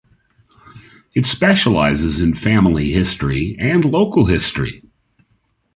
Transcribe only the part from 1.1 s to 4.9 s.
It specialises in family history and local history.